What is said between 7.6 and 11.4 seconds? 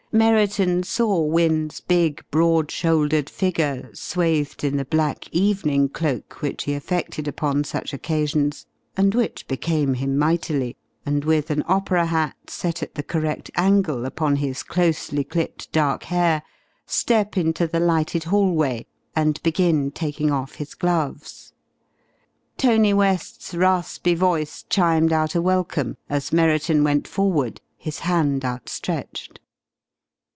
such occasions, and which became him mightily, and